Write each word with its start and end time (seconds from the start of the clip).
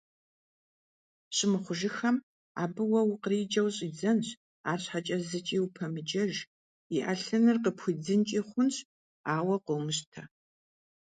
Щымыхъужыххэм 1.35 2.17
абы 2.63 2.83
уэ 2.89 3.01
укъриджэу 3.11 3.69
щӀидзэнщ, 3.75 4.27
арщхьэкӀэ 4.69 5.17
зыкӀи 5.27 5.57
упэмыджэж, 5.65 6.33
и 6.95 6.97
Ӏэлъыныр 7.05 7.57
къыпхуидзынкӀи 7.63 8.39
хъунщ, 8.47 8.75
ауэ 9.35 9.55
къомыщтэ. 9.65 10.21